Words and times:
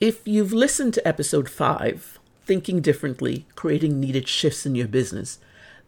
If 0.00 0.26
you've 0.26 0.52
listened 0.52 0.92
to 0.94 1.06
episode 1.06 1.48
5, 1.48 2.18
Thinking 2.44 2.80
Differently, 2.80 3.46
Creating 3.54 4.00
Needed 4.00 4.26
Shifts 4.26 4.66
in 4.66 4.74
Your 4.74 4.88
Business, 4.88 5.38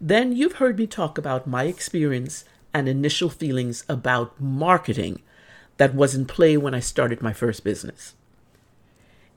then 0.01 0.31
you've 0.31 0.55
heard 0.55 0.79
me 0.79 0.87
talk 0.87 1.19
about 1.19 1.49
my 1.49 1.65
experience 1.65 2.45
and 2.73 2.89
initial 2.89 3.29
feelings 3.29 3.85
about 3.89 4.41
marketing 4.41 5.23
that 5.79 5.93
was 5.93 6.15
in 6.15 6.25
play 6.25 6.57
when 6.57 6.73
I 6.73 6.79
started 6.79 7.21
my 7.21 7.33
first 7.33 7.65
business. 7.65 8.15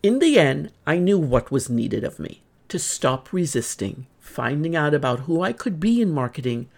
In 0.04 0.20
the 0.20 0.38
end, 0.38 0.72
I 0.86 1.00
knew 1.00 1.18
what 1.18 1.50
was 1.52 1.68
needed 1.68 2.04
of 2.04 2.20
me 2.20 2.44
to 2.68 2.78
stop 2.78 3.34
resisting, 3.34 4.06
finding 4.20 4.76
out 4.76 4.94
about 4.94 5.22
who 5.22 5.42
I 5.42 5.52
could 5.52 5.80
be 5.80 6.00
in 6.00 6.12
marketing, 6.12 6.70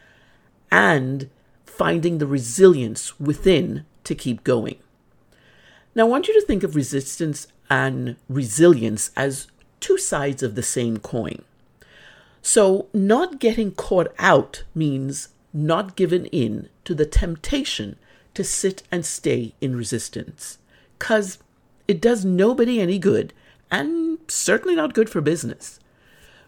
and 0.71 1.29
finding 1.65 2.19
the 2.19 2.25
resilience 2.25 3.19
within 3.19 3.85
to 4.05 4.15
keep 4.15 4.45
going. 4.45 4.77
Now, 5.93 6.05
I 6.05 6.09
want 6.09 6.29
you 6.29 6.39
to 6.39 6.47
think 6.47 6.63
of 6.63 6.77
resistance 6.77 7.47
and 7.71 8.17
resilience 8.27 9.11
as 9.15 9.47
two 9.79 9.97
sides 9.97 10.43
of 10.43 10.55
the 10.55 10.61
same 10.61 10.97
coin. 10.97 11.41
So, 12.41 12.87
not 12.93 13.39
getting 13.39 13.71
caught 13.71 14.13
out 14.19 14.63
means 14.75 15.29
not 15.53 15.95
giving 15.95 16.25
in 16.27 16.67
to 16.83 16.93
the 16.93 17.05
temptation 17.05 17.97
to 18.33 18.43
sit 18.43 18.83
and 18.91 19.05
stay 19.05 19.53
in 19.61 19.75
resistance, 19.75 20.57
because 20.99 21.37
it 21.87 22.01
does 22.01 22.25
nobody 22.25 22.81
any 22.81 22.99
good 22.99 23.33
and 23.71 24.19
certainly 24.27 24.75
not 24.75 24.93
good 24.93 25.09
for 25.09 25.21
business. 25.21 25.79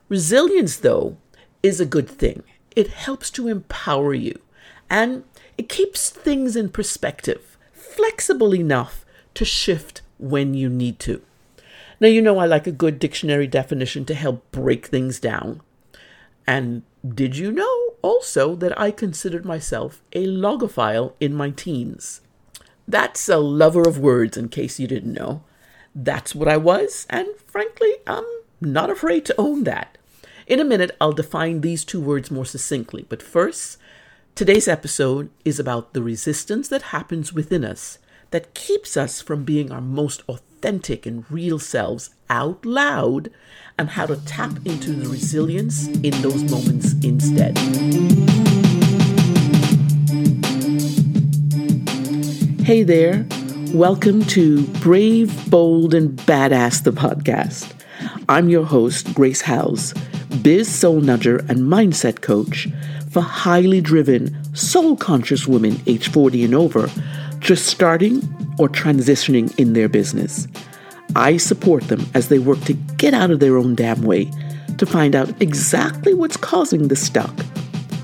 Resilience, 0.09 0.77
though, 0.77 1.16
is 1.61 1.80
a 1.80 1.85
good 1.85 2.09
thing. 2.09 2.44
It 2.75 2.89
helps 2.89 3.30
to 3.31 3.47
empower 3.47 4.13
you 4.13 4.39
and 4.89 5.23
it 5.58 5.69
keeps 5.69 6.09
things 6.09 6.55
in 6.55 6.69
perspective, 6.69 7.58
flexible 7.71 8.53
enough 8.53 9.05
to 9.35 9.45
shift 9.45 10.02
when 10.23 10.53
you 10.53 10.69
need 10.69 10.99
to. 10.99 11.21
Now, 11.99 12.07
you 12.07 12.21
know, 12.21 12.39
I 12.39 12.45
like 12.45 12.65
a 12.65 12.71
good 12.71 12.97
dictionary 12.97 13.47
definition 13.47 14.05
to 14.05 14.13
help 14.13 14.49
break 14.51 14.87
things 14.87 15.19
down. 15.19 15.61
And 16.47 16.83
did 17.07 17.38
you 17.38 17.52
know 17.52 17.93
also 18.02 18.55
that 18.55 18.80
I 18.80 18.91
considered 18.91 19.45
myself 19.45 20.02
a 20.13 20.25
logophile 20.25 21.13
in 21.19 21.33
my 21.33 21.49
teens? 21.49 22.21
That's 22.88 23.30
a 23.30 23.38
lover 23.38 23.88
of 23.88 23.99
words, 23.99 24.38
in 24.38 24.49
case 24.49 24.80
you 24.80 24.88
didn't 24.88 25.13
know. 25.13 25.43
That's 25.95 26.33
what 26.33 26.47
I 26.47 26.58
was, 26.58 27.05
and 27.09 27.27
frankly, 27.45 27.93
I'm 28.08 28.25
not 28.59 28.89
afraid 28.89 29.25
to 29.25 29.35
own 29.37 29.63
that. 29.63 29.97
In 30.47 30.59
a 30.59 30.65
minute, 30.65 30.91
I'll 30.99 31.13
define 31.13 31.61
these 31.61 31.85
two 31.85 32.02
words 32.02 32.31
more 32.31 32.45
succinctly, 32.45 33.05
but 33.08 33.21
first, 33.21 33.77
today's 34.35 34.67
episode 34.67 35.30
is 35.45 35.59
about 35.59 35.93
the 35.93 36.02
resistance 36.02 36.67
that 36.69 36.93
happens 36.93 37.31
within 37.31 37.63
us 37.63 37.99
that 38.34 38.56
keeps 38.56 38.98
us 38.98 39.22
from 39.22 39.44
being 39.44 39.72
our 39.72 39.80
most 39.80 40.23
authentic 40.28 41.06
and 41.06 41.23
real 41.30 41.59
selves 41.59 42.09
out 42.31 42.66
loud 42.66 43.30
and 43.78 43.89
how 43.89 44.08
to 44.08 44.16
tap 44.26 44.50
into 44.66 44.92
the 44.92 45.08
resilience 45.08 45.86
in 45.88 46.20
those 46.23 46.44
moments 46.50 46.94
instead. 47.04 47.56
Hey 52.66 52.81
there. 52.81 53.23
Welcome 53.72 54.23
to 54.26 54.66
Brave, 54.80 55.52
Bold, 55.52 55.94
and 55.94 56.17
Badass, 56.17 56.84
the 56.84 56.92
podcast. 56.92 57.72
I'm 58.30 58.50
your 58.50 58.66
host, 58.66 59.14
Grace 59.14 59.42
Howes, 59.42 59.94
biz 60.42 60.73
soul 60.73 61.02
nudger 61.02 61.48
and 61.50 61.59
mindset 61.59 62.22
coach 62.22 62.67
for 63.11 63.22
highly 63.22 63.80
driven, 63.80 64.56
soul 64.56 64.98
conscious 64.98 65.48
women 65.48 65.80
age 65.86 66.09
40 66.09 66.45
and 66.45 66.56
over 66.56 66.89
just 67.44 67.67
starting 67.67 68.17
or 68.58 68.69
transitioning 68.69 69.53
in 69.59 69.73
their 69.73 69.89
business. 69.89 70.47
I 71.16 71.38
support 71.38 71.89
them 71.89 72.09
as 72.13 72.30
they 72.30 72.39
work 72.39 72.61
to 72.61 72.73
get 72.73 73.13
out 73.13 73.31
of 73.31 73.41
their 73.41 73.58
own 73.58 73.75
damn 73.75 74.02
way 74.02 74.31
to 74.77 74.86
find 74.86 75.13
out 75.13 75.30
exactly 75.41 76.14
what's 76.14 76.38
causing 76.38 76.88
the 76.88 76.95
stuck 76.95 77.33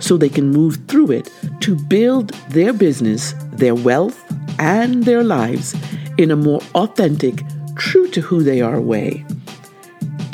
so 0.02 0.18
they 0.18 0.30
can 0.30 0.52
move 0.52 0.78
through 0.88 1.12
it 1.12 1.32
to 1.62 1.76
build 1.76 2.30
their 2.50 2.74
business, 2.74 3.34
their 3.54 3.76
wealth, 3.76 4.22
and 4.60 5.06
their 5.06 5.24
lives 5.24 5.74
in 6.18 6.32
a 6.32 6.36
more 6.36 6.62
authentic, 6.76 7.42
true 7.76 8.10
to 8.10 8.22
who 8.22 8.44
they 8.44 8.62
are 8.62 8.82
way. 8.82 9.26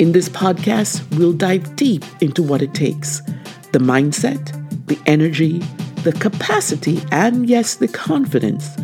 In 0.00 0.12
this 0.12 0.28
podcast, 0.28 1.00
we'll 1.16 1.32
dive 1.32 1.76
deep 1.76 2.04
into 2.20 2.42
what 2.42 2.60
it 2.60 2.74
takes 2.74 3.22
the 3.72 3.78
mindset, 3.78 4.52
the 4.86 4.98
energy, 5.06 5.58
the 6.02 6.12
capacity, 6.12 7.02
and 7.12 7.48
yes, 7.48 7.76
the 7.76 7.88
confidence 7.88 8.76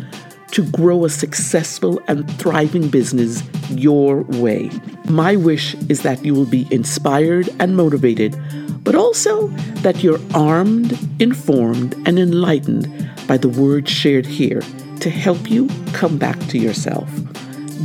to 0.53 0.63
grow 0.71 1.03
a 1.03 1.09
successful 1.09 1.99
and 2.07 2.29
thriving 2.37 2.87
business 2.87 3.41
your 3.71 4.21
way. 4.23 4.69
My 5.09 5.35
wish 5.35 5.73
is 5.89 6.03
that 6.03 6.23
you 6.23 6.35
will 6.35 6.45
be 6.45 6.67
inspired 6.69 7.49
and 7.59 7.75
motivated, 7.75 8.39
but 8.83 8.93
also 8.93 9.47
that 9.81 10.03
you're 10.03 10.19
armed, 10.35 10.95
informed, 11.19 11.95
and 12.07 12.19
enlightened 12.19 12.87
by 13.27 13.35
the 13.35 13.49
words 13.49 13.89
shared 13.89 14.27
here 14.27 14.61
to 14.99 15.09
help 15.09 15.49
you 15.49 15.67
come 15.91 16.19
back 16.19 16.39
to 16.49 16.59
yourself. 16.59 17.09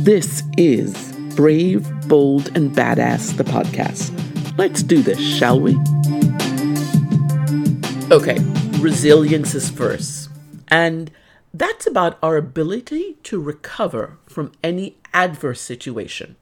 This 0.03 0.43
is 0.55 1.11
Brave, 1.35 1.89
Bold, 2.07 2.55
and 2.55 2.71
Badass, 2.71 3.35
the 3.35 3.43
podcast. 3.43 4.15
Let's 4.59 4.83
do 4.83 5.01
this, 5.01 5.19
shall 5.19 5.59
we? 5.59 5.73
Okay, 8.11 8.37
resilience 8.79 9.55
is 9.55 9.71
first. 9.71 10.29
And 10.67 11.09
that's 11.59 11.85
about 11.85 12.17
our 12.23 12.37
ability 12.37 13.17
to 13.23 13.39
recover 13.39 14.17
from 14.27 14.53
any 14.63 14.97
adverse 15.13 15.61
situation. 15.61 16.35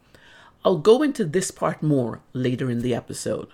I'll 0.63 0.77
go 0.77 1.01
into 1.01 1.25
this 1.25 1.49
part 1.49 1.81
more 1.81 2.21
later 2.33 2.69
in 2.69 2.81
the 2.81 2.93
episode. 2.93 3.49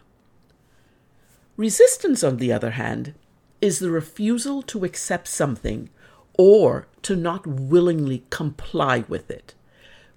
Resistance, 1.55 2.23
on 2.23 2.37
the 2.37 2.51
other 2.51 2.71
hand, 2.71 3.13
is 3.61 3.79
the 3.79 3.91
refusal 3.91 4.61
to 4.63 4.83
accept 4.83 5.27
something 5.27 5.89
or 6.37 6.87
to 7.03 7.15
not 7.15 7.47
willingly 7.47 8.25
comply 8.29 9.05
with 9.07 9.31
it. 9.31 9.53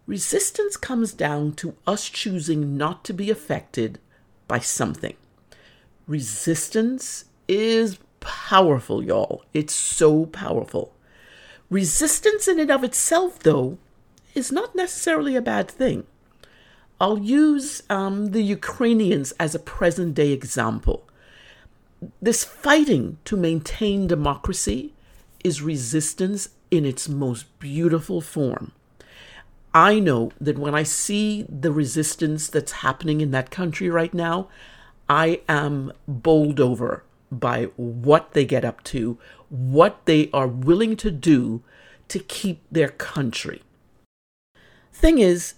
Resistance 0.06 0.76
comes 0.76 1.12
down 1.12 1.52
to 1.52 1.76
us 1.86 2.08
choosing 2.08 2.76
not 2.76 3.04
to 3.04 3.12
be 3.12 3.30
affected 3.30 3.98
by 4.48 4.58
something. 4.58 5.16
Resistance 6.06 7.26
is 7.46 7.98
powerful, 8.20 9.02
y'all. 9.02 9.44
It's 9.52 9.74
so 9.74 10.26
powerful. 10.26 10.92
Resistance 11.68 12.46
in 12.46 12.60
and 12.60 12.70
of 12.70 12.84
itself, 12.84 13.40
though, 13.40 13.78
is 14.34 14.52
not 14.52 14.76
necessarily 14.76 15.34
a 15.34 15.42
bad 15.42 15.68
thing. 15.68 16.04
I'll 17.00 17.18
use 17.18 17.82
um, 17.90 18.26
the 18.26 18.42
Ukrainians 18.42 19.32
as 19.32 19.54
a 19.54 19.58
present 19.58 20.14
day 20.14 20.30
example. 20.30 21.04
This 22.22 22.44
fighting 22.44 23.18
to 23.24 23.36
maintain 23.36 24.06
democracy 24.06 24.92
is 25.42 25.60
resistance 25.60 26.50
in 26.70 26.84
its 26.84 27.08
most 27.08 27.58
beautiful 27.58 28.20
form. 28.20 28.72
I 29.74 29.98
know 29.98 30.32
that 30.40 30.58
when 30.58 30.74
I 30.74 30.84
see 30.84 31.46
the 31.48 31.72
resistance 31.72 32.48
that's 32.48 32.72
happening 32.72 33.20
in 33.20 33.30
that 33.32 33.50
country 33.50 33.90
right 33.90 34.14
now, 34.14 34.48
I 35.08 35.40
am 35.48 35.92
bowled 36.08 36.60
over 36.60 37.04
by 37.30 37.64
what 37.76 38.32
they 38.32 38.44
get 38.44 38.64
up 38.64 38.82
to, 38.84 39.18
what 39.48 40.04
they 40.06 40.30
are 40.32 40.48
willing 40.48 40.96
to 40.96 41.10
do 41.10 41.62
to 42.08 42.18
keep 42.18 42.62
their 42.70 42.88
country. 42.88 43.62
Thing 44.92 45.18
is, 45.18 45.54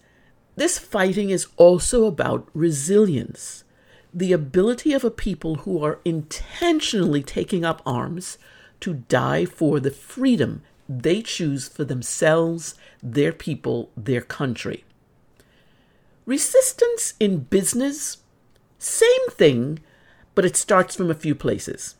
this 0.57 0.79
fighting 0.79 1.31
is 1.31 1.47
also 1.57 2.07
about 2.07 2.49
resilience, 2.55 3.65
the 4.13 4.33
ability 4.33 4.93
of 4.93 5.05
a 5.05 5.11
people 5.11 5.57
who 5.57 5.85
are 5.85 6.01
intentionally 6.05 7.23
taking 7.23 7.65
up 7.65 7.83
arms 7.87 8.39
to 8.81 8.95
die 8.95 9.45
for 9.45 9.79
the 9.79 9.91
freedom 9.91 10.63
they 10.89 11.21
choose 11.21 11.69
for 11.69 11.85
themselves, 11.85 12.75
their 13.03 13.33
people, 13.33 13.91
their 13.97 14.23
country. 14.23 14.85
Resistance 16.25 17.15
in 17.21 17.41
business, 17.41 18.19
same 18.79 19.29
thing, 19.31 19.81
but 20.39 20.45
it 20.45 20.57
starts 20.57 20.95
from 20.95 21.11
a 21.11 21.15
few 21.15 21.35
places. 21.35 21.97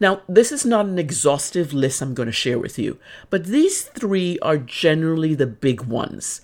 Now, 0.00 0.22
this 0.28 0.50
is 0.50 0.66
not 0.66 0.86
an 0.86 0.98
exhaustive 0.98 1.72
list 1.72 2.02
I'm 2.02 2.14
going 2.14 2.26
to 2.26 2.32
share 2.32 2.58
with 2.58 2.80
you, 2.80 2.98
but 3.30 3.44
these 3.44 3.82
three 3.82 4.40
are 4.40 4.58
generally 4.58 5.36
the 5.36 5.46
big 5.46 5.82
ones 5.82 6.40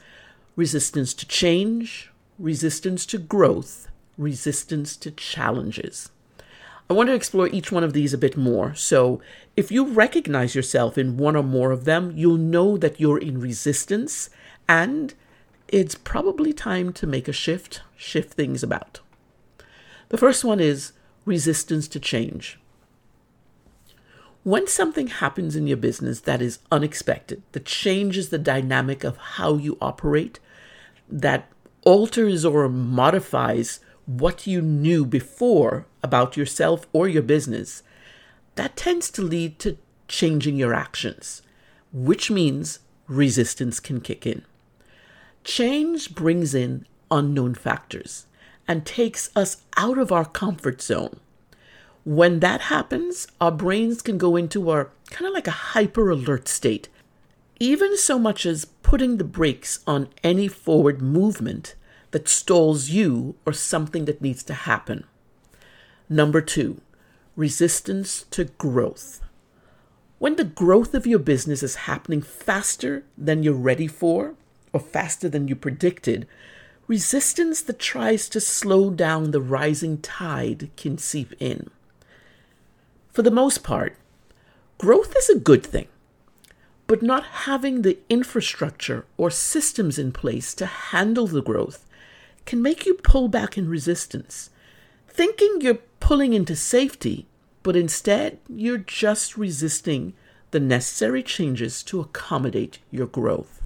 resistance 0.54 1.12
to 1.14 1.26
change, 1.26 2.12
resistance 2.38 3.04
to 3.06 3.18
growth, 3.18 3.88
resistance 4.16 4.96
to 4.98 5.10
challenges. 5.10 6.10
I 6.88 6.92
want 6.92 7.08
to 7.08 7.14
explore 7.14 7.48
each 7.48 7.72
one 7.72 7.82
of 7.82 7.92
these 7.92 8.14
a 8.14 8.18
bit 8.18 8.36
more. 8.36 8.76
So, 8.76 9.20
if 9.56 9.72
you 9.72 9.84
recognize 9.84 10.54
yourself 10.54 10.96
in 10.96 11.16
one 11.16 11.34
or 11.34 11.42
more 11.42 11.72
of 11.72 11.86
them, 11.86 12.12
you'll 12.14 12.36
know 12.36 12.76
that 12.76 13.00
you're 13.00 13.18
in 13.18 13.40
resistance 13.40 14.30
and 14.68 15.12
it's 15.66 15.96
probably 15.96 16.52
time 16.52 16.92
to 16.92 17.04
make 17.04 17.26
a 17.26 17.32
shift, 17.32 17.82
shift 17.96 18.34
things 18.34 18.62
about. 18.62 19.00
The 20.10 20.18
first 20.18 20.44
one 20.44 20.60
is 20.60 20.92
resistance 21.24 21.88
to 21.88 22.00
change. 22.00 22.58
When 24.44 24.66
something 24.66 25.06
happens 25.06 25.54
in 25.54 25.68
your 25.68 25.76
business 25.76 26.20
that 26.20 26.42
is 26.42 26.58
unexpected, 26.72 27.42
that 27.52 27.64
changes 27.64 28.28
the 28.28 28.38
dynamic 28.38 29.04
of 29.04 29.16
how 29.16 29.54
you 29.54 29.78
operate, 29.80 30.40
that 31.08 31.48
alters 31.84 32.44
or 32.44 32.68
modifies 32.68 33.78
what 34.06 34.46
you 34.46 34.60
knew 34.60 35.04
before 35.04 35.86
about 36.02 36.36
yourself 36.36 36.86
or 36.92 37.06
your 37.06 37.22
business, 37.22 37.84
that 38.56 38.76
tends 38.76 39.10
to 39.12 39.22
lead 39.22 39.60
to 39.60 39.78
changing 40.08 40.56
your 40.56 40.74
actions, 40.74 41.42
which 41.92 42.30
means 42.30 42.80
resistance 43.06 43.78
can 43.78 44.00
kick 44.00 44.26
in. 44.26 44.42
Change 45.44 46.14
brings 46.14 46.54
in 46.54 46.84
unknown 47.10 47.54
factors 47.54 48.26
and 48.68 48.86
takes 48.86 49.30
us 49.36 49.62
out 49.76 49.98
of 49.98 50.12
our 50.12 50.24
comfort 50.24 50.80
zone. 50.80 51.20
When 52.04 52.40
that 52.40 52.62
happens, 52.62 53.28
our 53.40 53.52
brains 53.52 54.02
can 54.02 54.18
go 54.18 54.36
into 54.36 54.72
a 54.72 54.86
kind 55.10 55.26
of 55.26 55.32
like 55.32 55.46
a 55.46 55.52
hyper 55.72 56.10
alert 56.10 56.48
state, 56.48 56.88
even 57.60 57.96
so 57.96 58.18
much 58.18 58.44
as 58.44 58.64
putting 58.64 59.16
the 59.16 59.24
brakes 59.24 59.80
on 59.86 60.08
any 60.24 60.48
forward 60.48 61.00
movement 61.00 61.74
that 62.10 62.28
stalls 62.28 62.90
you 62.90 63.36
or 63.46 63.52
something 63.52 64.04
that 64.06 64.20
needs 64.20 64.42
to 64.44 64.54
happen. 64.54 65.04
Number 66.08 66.40
two, 66.40 66.80
resistance 67.36 68.24
to 68.30 68.44
growth. 68.44 69.20
When 70.18 70.36
the 70.36 70.44
growth 70.44 70.94
of 70.94 71.06
your 71.06 71.18
business 71.18 71.62
is 71.62 71.86
happening 71.86 72.22
faster 72.22 73.04
than 73.16 73.42
you're 73.42 73.54
ready 73.54 73.86
for, 73.86 74.34
or 74.72 74.80
faster 74.80 75.28
than 75.28 75.48
you 75.48 75.56
predicted, 75.56 76.26
resistance 76.86 77.62
that 77.62 77.78
tries 77.78 78.28
to 78.28 78.40
slow 78.40 78.90
down 78.90 79.30
the 79.30 79.40
rising 79.40 79.98
tide 79.98 80.70
can 80.76 80.98
seep 80.98 81.32
in. 81.40 81.70
For 83.12 83.22
the 83.22 83.30
most 83.30 83.62
part, 83.62 83.96
growth 84.78 85.14
is 85.16 85.28
a 85.28 85.38
good 85.38 85.64
thing, 85.64 85.88
but 86.86 87.02
not 87.02 87.24
having 87.24 87.82
the 87.82 87.98
infrastructure 88.08 89.06
or 89.16 89.30
systems 89.30 89.98
in 89.98 90.12
place 90.12 90.54
to 90.54 90.66
handle 90.66 91.26
the 91.26 91.42
growth 91.42 91.86
can 92.44 92.60
make 92.60 92.84
you 92.84 92.94
pull 92.94 93.28
back 93.28 93.56
in 93.56 93.68
resistance, 93.68 94.50
thinking 95.08 95.60
you're 95.60 95.78
pulling 96.00 96.32
into 96.32 96.56
safety, 96.56 97.26
but 97.62 97.76
instead 97.76 98.38
you're 98.48 98.78
just 98.78 99.36
resisting 99.36 100.14
the 100.50 100.60
necessary 100.60 101.22
changes 101.22 101.82
to 101.82 102.00
accommodate 102.00 102.78
your 102.90 103.06
growth. 103.06 103.62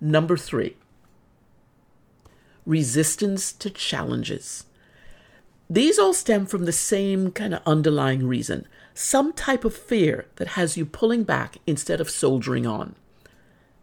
Number 0.00 0.36
three, 0.36 0.76
resistance 2.66 3.52
to 3.52 3.70
challenges. 3.70 4.64
These 5.68 5.98
all 5.98 6.14
stem 6.14 6.46
from 6.46 6.64
the 6.64 6.72
same 6.72 7.32
kind 7.32 7.54
of 7.54 7.62
underlying 7.66 8.26
reason 8.26 8.66
some 8.94 9.32
type 9.32 9.64
of 9.64 9.76
fear 9.76 10.26
that 10.36 10.48
has 10.48 10.76
you 10.76 10.86
pulling 10.86 11.24
back 11.24 11.56
instead 11.66 12.00
of 12.00 12.08
soldiering 12.08 12.64
on. 12.64 12.94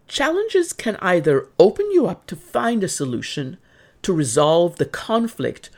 Challenges 0.07 0.74
can 0.74 0.95
either 1.01 1.48
open 1.60 1.92
you 1.92 2.07
up 2.07 2.25
to 2.28 2.36
find 2.36 2.83
a 2.83 2.88
solution 2.88 3.57
to 4.01 4.13
resolve 4.13 4.78
the 4.78 4.86
conflict, 4.86 5.69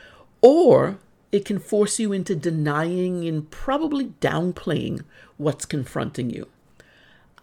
or 0.42 0.98
it 1.32 1.46
can 1.46 1.60
force 1.60 2.00
you 2.00 2.14
into 2.14 2.36
denying 2.36 3.28
and 3.28 3.50
probably 3.50 4.14
downplaying 4.22 5.04
what's 5.38 5.66
confronting 5.66 6.30
you. 6.30 6.48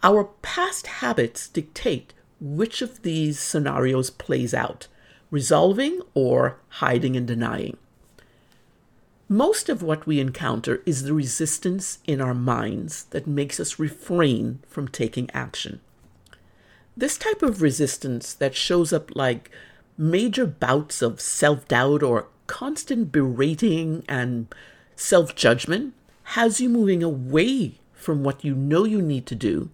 Our 0.03 0.25
past 0.43 0.87
habits 0.87 1.49
dictate 1.49 2.15
which 2.41 2.81
of 2.83 3.03
these 3.03 3.39
scenarios 3.39 4.11
plays 4.11 4.55
out 4.55 4.87
resolving 5.31 6.00
or 6.15 6.59
hiding 6.69 7.17
and 7.17 7.27
denying. 7.27 7.77
Most 9.29 9.69
of 9.69 9.82
what 9.82 10.06
we 10.06 10.19
encounter 10.19 10.82
is 10.85 11.05
the 11.05 11.15
resistance 11.15 12.00
in 12.06 12.21
our 12.21 12.35
minds 12.35 13.05
that 13.11 13.29
makes 13.29 13.61
us 13.61 13.79
refrain 13.79 14.59
from 14.69 14.88
taking 14.88 15.31
action. 15.31 15.81
This 16.97 17.17
type 17.17 17.43
of 17.43 17.62
resistance 17.62 18.35
that 18.35 18.56
shows 18.56 18.93
up 18.93 19.15
like 19.15 19.50
major 19.97 20.47
bouts 20.47 21.00
of 21.00 21.21
self 21.21 21.69
doubt 21.69 22.03
or 22.03 22.26
constant 22.49 23.12
berating 23.12 24.05
and 24.09 24.53
self 24.97 25.37
judgment 25.37 25.94
has 26.35 26.61
you 26.61 26.69
moving 26.69 27.03
away 27.03 27.75
from 27.93 28.25
what 28.25 28.44
you 28.44 28.55
know 28.55 28.85
you 28.85 29.00
need 29.00 29.26
to 29.26 29.35
do 29.35 29.71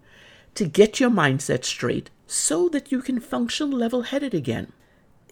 to 0.54 0.66
get 0.66 1.00
your 1.00 1.10
mindset 1.10 1.64
straight 1.64 2.10
so 2.26 2.68
that 2.68 2.92
you 2.92 3.00
can 3.00 3.20
function 3.20 3.70
level 3.70 4.02
headed 4.02 4.34
again. 4.34 4.72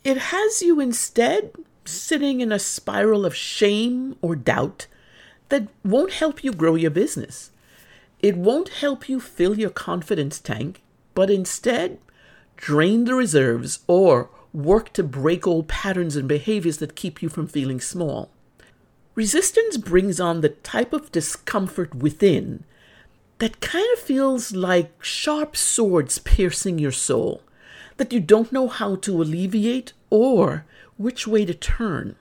It 0.05 0.19
has 0.19 0.61
you 0.61 0.81
instead 0.81 1.53
sitting 1.87 2.43
in 2.43 2.53
a 2.53 2.59
spiral 2.59 3.25
of 3.25 3.35
shame 3.35 4.17
or 4.21 4.37
doubt 4.37 4.87
that 5.49 5.69
won't 5.83 6.12
help 6.12 6.45
you 6.45 6.53
grow 6.53 6.75
your 6.75 6.91
business. 6.91 7.51
It 8.21 8.37
won't 8.37 8.69
help 8.69 9.09
you 9.09 9.19
fill 9.19 9.59
your 9.59 9.71
confidence 9.71 10.39
tank, 10.41 10.83
but 11.15 11.31
instead 11.31 11.99
drain 12.59 13.06
the 13.06 13.15
reserves 13.15 13.79
or 13.87 14.29
work 14.53 14.93
to 14.93 15.03
break 15.03 15.47
old 15.47 15.69
patterns 15.69 16.17
and 16.17 16.29
behaviors 16.29 16.77
that 16.79 16.97
keep 16.97 17.23
you 17.23 17.31
from 17.31 17.49
feeling 17.49 17.81
small. 17.81 18.31
Resistance 19.15 19.79
brings 19.79 20.21
on 20.21 20.43
the 20.43 20.51
type 20.51 20.93
of 20.93 21.12
discomfort 21.12 21.95
within 21.95 22.65
that 23.39 23.62
kind 23.62 23.87
of 23.95 23.99
feels 24.01 24.53
like 24.53 25.03
sharp 25.03 25.56
swords 25.56 26.19
piercing 26.19 26.79
your 26.79 26.93
soul 26.93 27.43
that 27.96 28.12
you 28.12 28.20
don't 28.20 28.52
know 28.52 28.69
how 28.69 28.96
to 28.96 29.23
alleviate 29.23 29.93
or 30.11 30.64
which 30.96 31.26
way 31.26 31.44
to 31.44 31.55
turn. 31.55 32.17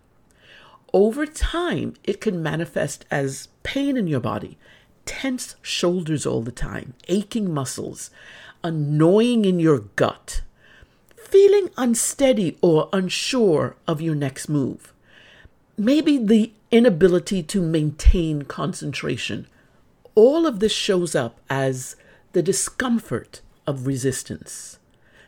Over 0.94 1.25
time, 1.25 1.96
it 2.04 2.22
can 2.22 2.44
manifest 2.44 3.06
as 3.10 3.48
pain 3.64 3.98
in 3.98 4.08
your 4.08 4.20
body, 4.20 4.58
tense 5.06 5.56
shoulders 5.62 6.25
all 6.25 6.42
the 6.42 6.52
time, 6.52 6.94
aching 7.08 7.52
muscles, 7.52 8.12
annoying 8.64 9.46
in 9.46 9.60
your 9.60 9.80
gut, 9.80 10.42
feeling 11.16 11.70
unsteady 11.78 12.58
or 12.62 12.90
unsure 12.94 13.75
of 13.88 14.02
your 14.02 14.16
next 14.16 14.48
move. 14.48 14.94
Maybe 15.78 16.20
the 16.20 16.52
inability 16.70 17.42
to 17.44 17.62
maintain 17.62 18.44
concentration. 18.44 19.48
All 20.14 20.46
of 20.46 20.60
this 20.60 20.72
shows 20.72 21.16
up 21.16 21.40
as 21.50 21.96
the 22.34 22.44
discomfort 22.44 23.42
of 23.66 23.88
resistance 23.88 24.78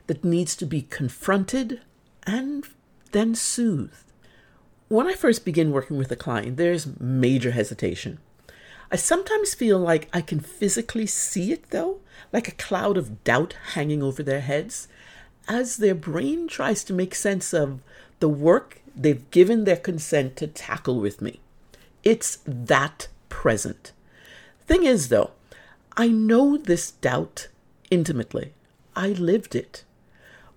that 0.07 0.24
needs 0.24 0.56
to 0.57 0.66
be 0.66 0.84
confronted 0.84 1.81
and 2.25 2.66
then 3.12 3.36
soothed. 3.36 4.04
When 4.88 5.07
I 5.07 5.13
first 5.13 5.46
begin 5.46 5.72
working 5.72 5.98
with 5.98 6.12
a 6.12 6.16
client, 6.16 6.57
there's 6.57 7.00
major 7.00 7.52
hesitation. 7.52 8.19
I 8.92 8.98
sometimes 8.98 9.56
feel 9.56 9.80
like 9.80 10.10
I 10.13 10.22
can 10.22 10.40
physically 10.40 11.07
see 11.07 11.52
it, 11.52 11.72
though, 11.72 12.00
like 12.31 12.48
a 12.48 12.52
cloud 12.52 12.98
of 12.98 13.24
doubt 13.24 13.56
hanging 13.74 14.04
over 14.04 14.22
their 14.22 14.42
heads, 14.42 14.88
as 15.48 15.78
their 15.78 15.96
brain 15.96 16.48
tries 16.48 16.84
to 16.84 16.94
make 16.94 17.16
sense 17.16 17.54
of 17.54 17.81
the 18.19 18.30
work 18.30 18.81
they've 18.95 19.30
given 19.31 19.64
their 19.64 19.76
consent 19.76 20.35
to 20.38 20.47
tackle 20.47 21.00
with 21.00 21.21
me. 21.21 21.40
It's 22.04 22.40
that 22.45 23.07
present. 23.30 23.92
Thing 24.68 24.83
is, 24.83 25.09
though, 25.09 25.31
I 25.97 26.09
know 26.09 26.57
this 26.57 26.92
doubt 26.92 27.47
intimately. 27.90 28.54
I 28.95 29.09
lived 29.09 29.56
it. 29.56 29.83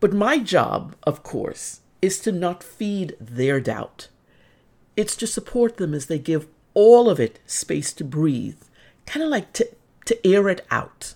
But 0.00 0.12
my 0.12 0.38
job, 0.38 0.94
of 1.02 1.22
course, 1.22 1.80
is 2.00 2.20
to 2.20 2.32
not 2.32 2.62
feed 2.62 3.16
their 3.20 3.60
doubt. 3.60 4.08
It's 4.96 5.16
to 5.16 5.26
support 5.26 5.76
them 5.76 5.94
as 5.94 6.06
they 6.06 6.18
give 6.18 6.46
all 6.74 7.10
of 7.10 7.18
it 7.18 7.40
space 7.46 7.92
to 7.94 8.04
breathe, 8.04 8.62
kind 9.06 9.24
of 9.24 9.30
like 9.30 9.52
to, 9.54 9.68
to 10.06 10.26
air 10.26 10.48
it 10.48 10.64
out. 10.70 11.14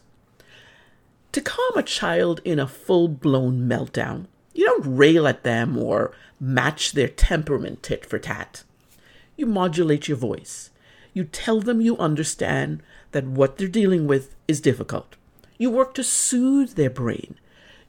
To 1.32 1.40
calm 1.40 1.76
a 1.76 1.82
child 1.82 2.40
in 2.44 2.58
a 2.58 2.66
full 2.66 3.08
blown 3.08 3.68
meltdown, 3.68 4.26
you 4.52 4.66
don't 4.66 4.96
rail 4.96 5.26
at 5.26 5.44
them 5.44 5.78
or 5.78 6.12
match 6.40 6.92
their 6.92 7.08
temperament 7.08 7.82
tit 7.82 8.04
for 8.04 8.18
tat. 8.18 8.64
You 9.36 9.46
modulate 9.46 10.08
your 10.08 10.18
voice. 10.18 10.70
You 11.14 11.24
tell 11.24 11.60
them 11.60 11.80
you 11.80 11.96
understand 11.98 12.82
that 13.12 13.24
what 13.24 13.56
they're 13.56 13.68
dealing 13.68 14.06
with 14.06 14.34
is 14.48 14.60
difficult. 14.60 15.16
You 15.56 15.70
work 15.70 15.94
to 15.94 16.04
soothe 16.04 16.74
their 16.74 16.90
brain 16.90 17.36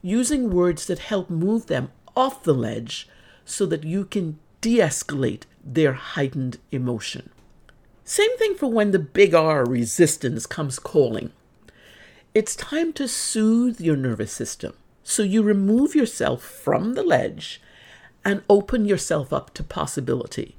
using 0.04 0.50
words 0.50 0.86
that 0.86 0.98
help 0.98 1.30
move 1.30 1.66
them 1.66 1.90
off 2.14 2.42
the 2.42 2.52
ledge 2.52 3.08
so 3.46 3.64
that 3.64 3.84
you 3.84 4.04
can 4.04 4.38
de 4.60 4.76
escalate 4.76 5.44
their 5.64 5.94
heightened 5.94 6.58
emotion. 6.70 7.30
Same 8.04 8.36
thing 8.36 8.54
for 8.54 8.70
when 8.70 8.90
the 8.90 8.98
big 8.98 9.34
R 9.34 9.64
resistance 9.64 10.44
comes 10.44 10.78
calling. 10.78 11.32
It's 12.34 12.54
time 12.54 12.92
to 12.94 13.08
soothe 13.08 13.80
your 13.80 13.96
nervous 13.96 14.30
system 14.30 14.74
so 15.02 15.22
you 15.22 15.42
remove 15.42 15.94
yourself 15.94 16.42
from 16.42 16.94
the 16.94 17.02
ledge 17.02 17.62
and 18.24 18.42
open 18.48 18.84
yourself 18.84 19.32
up 19.32 19.54
to 19.54 19.64
possibility 19.64 20.56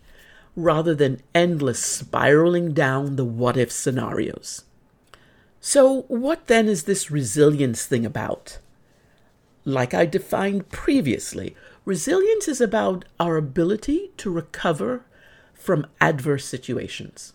rather 0.55 0.95
than 0.95 1.21
endless 1.35 1.79
spiraling 1.83 2.73
down 2.73 3.15
the 3.15 3.25
what 3.25 3.57
if 3.57 3.71
scenarios. 3.71 4.63
So, 5.59 6.03
what 6.03 6.47
then 6.47 6.67
is 6.67 6.83
this 6.83 7.11
resilience 7.11 7.85
thing 7.85 8.05
about? 8.05 8.59
Like 9.65 9.95
I 9.95 10.05
defined 10.05 10.69
previously, 10.69 11.55
resilience 11.85 12.47
is 12.47 12.61
about 12.61 13.03
our 13.19 13.35
ability 13.35 14.11
to 14.17 14.29
recover 14.29 15.03
from 15.55 15.87
adverse 15.99 16.45
situations. 16.45 17.33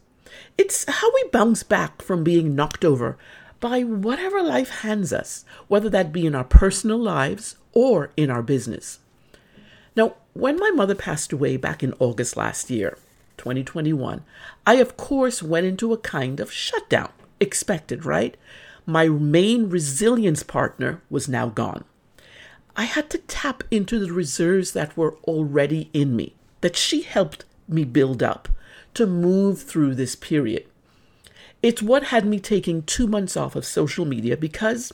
It's 0.57 0.85
how 0.89 1.13
we 1.13 1.25
bounce 1.33 1.65
back 1.65 2.01
from 2.03 2.23
being 2.23 2.55
knocked 2.55 2.85
over 2.85 3.19
by 3.59 3.83
whatever 3.83 4.41
life 4.43 4.71
hands 4.83 5.13
us, 5.13 5.45
whether 5.67 5.91
that 5.91 6.13
be 6.13 6.25
in 6.25 6.37
our 6.37 6.45
personal 6.45 6.99
lives 6.99 7.57
or 7.73 8.13
in 8.17 8.31
our 8.31 8.43
business. 8.43 9.01
Now, 9.97 10.15
when 10.33 10.57
my 10.57 10.71
mother 10.71 10.95
passed 10.95 11.33
away 11.33 11.57
back 11.57 11.83
in 11.83 11.95
August 11.99 12.37
last 12.37 12.71
year, 12.71 12.97
2021, 13.39 14.23
I 14.65 14.75
of 14.75 14.97
course 14.97 15.43
went 15.43 15.67
into 15.67 15.93
a 15.93 15.99
kind 15.99 16.39
of 16.39 16.53
shutdown. 16.53 17.11
Expected, 17.41 18.05
right? 18.05 18.37
My 18.87 19.09
main 19.09 19.69
resilience 19.69 20.45
partner 20.45 21.03
was 21.11 21.29
now 21.29 21.49
gone. 21.49 21.85
I 22.77 22.85
had 22.85 23.11
to 23.11 23.19
tap 23.19 23.65
into 23.71 23.99
the 23.99 24.13
reserves 24.13 24.73
that 24.73 24.97
were 24.97 25.17
already 25.25 25.91
in 25.93 26.17
me, 26.17 26.35
that 26.61 26.77
she 26.77 27.03
helped 27.03 27.45
me 27.69 27.85
build 27.85 28.23
up 28.23 28.49
to 28.95 29.07
move 29.07 29.63
through 29.63 29.95
this 29.95 30.17
period. 30.17 30.67
It's 31.63 31.83
what 31.83 32.05
had 32.05 32.25
me 32.25 32.41
taking 32.41 32.83
two 32.83 33.07
months 33.07 33.37
off 33.37 33.55
of 33.55 33.67
social 33.67 34.05
media 34.05 34.37
because 34.37 34.93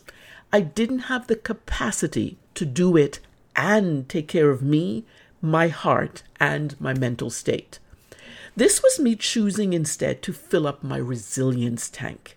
I 0.52 0.61
didn't 0.61 1.11
have 1.11 1.26
the 1.26 1.37
capacity 1.37 2.38
to 2.54 2.64
do 2.64 2.97
it 2.97 3.21
and 3.54 4.09
take 4.09 4.28
care 4.28 4.50
of 4.50 4.62
me, 4.62 5.04
my 5.40 5.68
heart, 5.68 6.23
and 6.40 6.78
my 6.80 6.92
mental 6.92 7.30
state. 7.30 7.78
This 8.56 8.83
was 8.83 8.99
me 8.99 9.16
choosing 9.16 9.73
instead 9.73 10.23
to 10.23 10.33
fill 10.33 10.66
up 10.66 10.83
my 10.83 10.97
resilience 10.97 11.88
tank. 11.88 12.37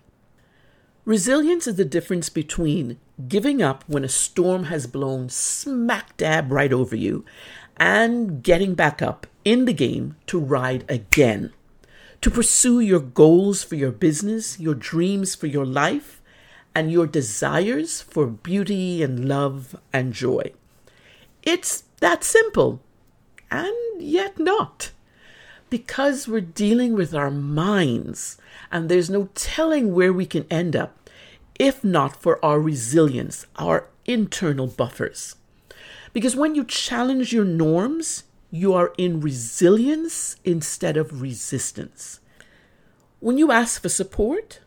Resilience 1.06 1.66
is 1.66 1.76
the 1.76 1.86
difference 1.86 2.30
between 2.30 3.00
giving 3.28 3.62
up 3.62 3.84
when 3.88 4.04
a 4.04 4.10
storm 4.10 4.66
has 4.66 4.88
blown 4.88 5.30
smack 5.30 6.16
dab 6.18 6.52
right 6.52 6.72
over 6.72 6.96
you 6.96 7.26
and 7.78 8.42
getting 8.44 8.76
back 8.76 9.02
up 9.02 9.28
in 9.44 9.66
the 9.66 9.74
game 9.74 10.16
to 10.28 10.40
ride 10.40 10.86
again 10.88 11.52
to 12.22 12.30
pursue 12.30 12.80
your 12.80 13.00
goals 13.00 13.64
for 13.64 13.76
your 13.76 13.92
business, 13.92 14.60
your 14.60 14.76
dreams 14.76 15.36
for 15.36 15.48
your 15.48 15.66
life, 15.66 16.22
and 16.76 16.92
your 16.92 17.08
desires 17.08 18.02
for 18.02 18.28
beauty 18.28 19.02
and 19.02 19.28
love 19.28 19.80
and 19.94 20.14
joy. 20.14 20.52
It's 21.44 21.86
that 22.02 22.24
simple, 22.24 22.82
and 23.50 23.74
yet 23.98 24.38
not. 24.38 24.92
Because 25.70 26.28
we're 26.28 26.42
dealing 26.42 26.94
with 26.94 27.14
our 27.14 27.32
minds, 27.32 28.38
and 28.72 28.90
there's 28.90 29.10
no 29.10 29.30
telling 29.36 29.94
where 29.94 30.12
we 30.12 30.26
can 30.26 30.46
end 30.50 30.76
up 30.76 30.99
if 31.60 31.84
not 31.84 32.16
for 32.16 32.44
our 32.44 32.60
resilience, 32.60 33.46
our 33.58 33.88
internal 34.06 34.68
buffers. 34.68 35.36
Because 36.14 36.36
when 36.36 36.56
you 36.56 36.64
challenge 36.64 37.32
your 37.32 37.46
norms, 37.46 38.24
you 38.50 38.74
are 38.74 38.94
in 38.98 39.22
resilience 39.22 40.38
instead 40.44 40.98
of 40.98 41.22
resistance. 41.22 42.20
When 43.20 43.38
you 43.38 43.52
ask 43.52 43.82
for 43.82 43.90
support, 43.90 44.62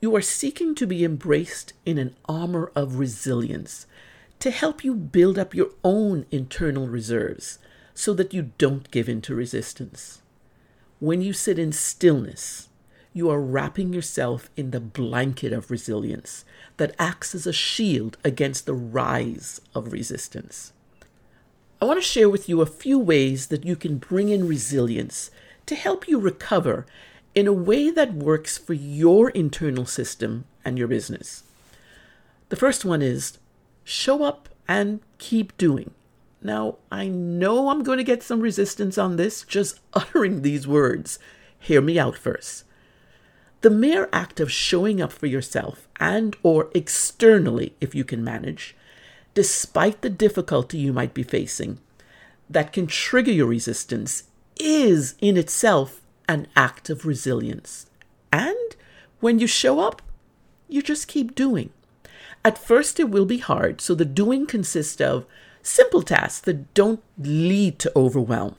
you 0.00 0.14
are 0.14 0.22
seeking 0.22 0.74
to 0.76 0.86
be 0.86 1.04
embraced 1.04 1.72
in 1.84 1.98
an 1.98 2.14
armor 2.28 2.70
of 2.76 2.98
resilience 2.98 3.86
to 4.38 4.50
help 4.50 4.84
you 4.84 4.94
build 4.94 5.38
up 5.38 5.54
your 5.54 5.70
own 5.82 6.26
internal 6.30 6.86
reserves 6.86 7.58
so 7.94 8.14
that 8.14 8.32
you 8.32 8.52
don't 8.58 8.90
give 8.92 9.08
in 9.08 9.20
to 9.22 9.34
resistance. 9.34 10.22
When 11.00 11.20
you 11.20 11.32
sit 11.32 11.58
in 11.58 11.72
stillness, 11.72 12.67
you 13.18 13.28
are 13.28 13.40
wrapping 13.40 13.92
yourself 13.92 14.48
in 14.56 14.70
the 14.70 14.80
blanket 14.80 15.52
of 15.52 15.70
resilience 15.70 16.44
that 16.76 16.94
acts 16.98 17.34
as 17.34 17.46
a 17.46 17.52
shield 17.52 18.16
against 18.24 18.64
the 18.64 18.72
rise 18.72 19.60
of 19.74 19.92
resistance. 19.92 20.72
I 21.82 21.84
want 21.84 21.98
to 21.98 22.08
share 22.08 22.30
with 22.30 22.48
you 22.48 22.60
a 22.60 22.66
few 22.66 22.98
ways 22.98 23.48
that 23.48 23.64
you 23.64 23.74
can 23.74 23.98
bring 23.98 24.28
in 24.28 24.46
resilience 24.48 25.32
to 25.66 25.74
help 25.74 26.06
you 26.06 26.18
recover 26.18 26.86
in 27.34 27.48
a 27.48 27.52
way 27.52 27.90
that 27.90 28.14
works 28.14 28.56
for 28.56 28.72
your 28.72 29.30
internal 29.30 29.84
system 29.84 30.44
and 30.64 30.78
your 30.78 30.88
business. 30.88 31.42
The 32.50 32.56
first 32.56 32.84
one 32.84 33.02
is 33.02 33.38
show 33.82 34.22
up 34.22 34.48
and 34.68 35.00
keep 35.18 35.56
doing. 35.56 35.92
Now, 36.40 36.76
I 36.90 37.08
know 37.08 37.68
I'm 37.68 37.82
going 37.82 37.98
to 37.98 38.04
get 38.04 38.22
some 38.22 38.40
resistance 38.40 38.96
on 38.96 39.16
this 39.16 39.42
just 39.42 39.80
uttering 39.92 40.42
these 40.42 40.68
words. 40.68 41.18
Hear 41.58 41.80
me 41.80 41.98
out 41.98 42.16
first. 42.16 42.62
The 43.60 43.70
mere 43.70 44.08
act 44.12 44.40
of 44.40 44.52
showing 44.52 45.00
up 45.00 45.12
for 45.12 45.26
yourself 45.26 45.88
and 45.98 46.36
or 46.42 46.70
externally 46.74 47.74
if 47.80 47.94
you 47.94 48.04
can 48.04 48.22
manage 48.22 48.76
despite 49.38 50.02
the 50.02 50.10
difficulty 50.10 50.78
you 50.78 50.92
might 50.92 51.14
be 51.14 51.22
facing, 51.22 51.78
that 52.50 52.72
can 52.72 52.88
trigger 52.88 53.30
your 53.30 53.46
resistance 53.46 54.24
is 54.58 55.14
in 55.20 55.36
itself 55.36 56.00
an 56.28 56.48
act 56.56 56.90
of 56.90 57.06
resilience. 57.06 57.86
And 58.32 58.74
when 59.20 59.38
you 59.38 59.46
show 59.46 59.78
up, 59.78 60.02
you 60.68 60.82
just 60.82 61.06
keep 61.06 61.36
doing. 61.36 61.70
At 62.44 62.58
first, 62.58 62.98
it 62.98 63.10
will 63.10 63.26
be 63.26 63.38
hard, 63.38 63.80
so 63.80 63.94
the 63.94 64.04
doing 64.04 64.44
consists 64.44 65.00
of 65.00 65.24
simple 65.62 66.02
tasks 66.02 66.40
that 66.40 66.74
don't 66.74 67.04
lead 67.16 67.78
to 67.78 67.92
overwhelm. 67.94 68.56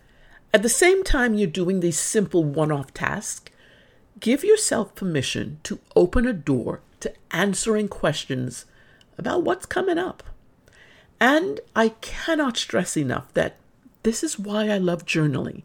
At 0.53 0.63
the 0.63 0.69
same 0.69 1.03
time, 1.03 1.33
you're 1.33 1.47
doing 1.47 1.81
these 1.81 1.99
simple 1.99 2.45
one 2.45 2.71
off 2.71 2.93
tasks, 2.93 3.51
give 4.19 4.43
yourself 4.43 4.95
permission 4.95 5.59
to 5.63 5.79
open 5.95 6.25
a 6.25 6.33
door 6.33 6.81
to 6.99 7.13
answering 7.31 7.87
questions 7.87 8.65
about 9.17 9.43
what's 9.43 9.65
coming 9.65 9.97
up. 9.97 10.23
And 11.19 11.59
I 11.75 11.89
cannot 12.01 12.57
stress 12.57 12.95
enough 12.95 13.33
that 13.33 13.57
this 14.03 14.23
is 14.23 14.39
why 14.39 14.69
I 14.69 14.77
love 14.77 15.05
journaling, 15.05 15.63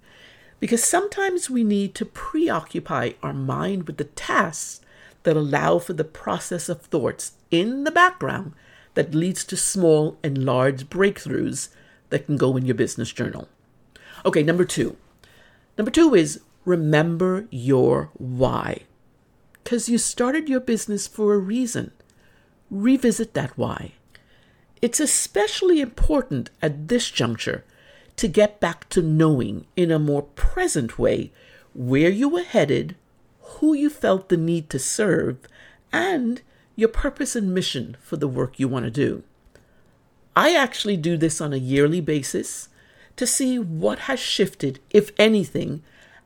because 0.58 0.82
sometimes 0.82 1.48
we 1.48 1.62
need 1.62 1.94
to 1.94 2.04
preoccupy 2.04 3.12
our 3.22 3.32
mind 3.32 3.86
with 3.86 3.96
the 3.96 4.04
tasks 4.04 4.80
that 5.22 5.36
allow 5.36 5.78
for 5.78 5.92
the 5.92 6.04
process 6.04 6.68
of 6.68 6.82
thoughts 6.82 7.32
in 7.50 7.84
the 7.84 7.90
background 7.90 8.52
that 8.94 9.14
leads 9.14 9.44
to 9.44 9.56
small 9.56 10.18
and 10.22 10.44
large 10.44 10.88
breakthroughs 10.88 11.68
that 12.10 12.26
can 12.26 12.36
go 12.36 12.56
in 12.56 12.66
your 12.66 12.74
business 12.74 13.12
journal. 13.12 13.48
Okay, 14.24 14.42
number 14.42 14.64
two. 14.64 14.96
Number 15.76 15.90
two 15.90 16.14
is 16.14 16.40
remember 16.64 17.46
your 17.50 18.10
why. 18.14 18.82
Because 19.62 19.88
you 19.88 19.98
started 19.98 20.48
your 20.48 20.60
business 20.60 21.06
for 21.06 21.34
a 21.34 21.38
reason. 21.38 21.92
Revisit 22.70 23.34
that 23.34 23.56
why. 23.56 23.92
It's 24.82 25.00
especially 25.00 25.80
important 25.80 26.50
at 26.60 26.88
this 26.88 27.10
juncture 27.10 27.64
to 28.16 28.28
get 28.28 28.60
back 28.60 28.88
to 28.90 29.02
knowing 29.02 29.66
in 29.76 29.90
a 29.90 29.98
more 29.98 30.22
present 30.22 30.98
way 30.98 31.32
where 31.74 32.10
you 32.10 32.28
were 32.28 32.42
headed, 32.42 32.94
who 33.40 33.74
you 33.74 33.90
felt 33.90 34.28
the 34.28 34.36
need 34.36 34.70
to 34.70 34.78
serve, 34.78 35.38
and 35.92 36.42
your 36.76 36.88
purpose 36.88 37.34
and 37.34 37.54
mission 37.54 37.96
for 38.00 38.16
the 38.16 38.28
work 38.28 38.58
you 38.58 38.68
want 38.68 38.84
to 38.84 38.90
do. 38.90 39.22
I 40.36 40.54
actually 40.54 40.96
do 40.96 41.16
this 41.16 41.40
on 41.40 41.52
a 41.52 41.58
yearly 41.58 42.00
basis 42.00 42.68
to 43.16 43.26
see 43.26 43.58
what 43.58 44.00
has 44.00 44.18
shifted, 44.18 44.80
if 44.90 45.12
anything, 45.16 45.82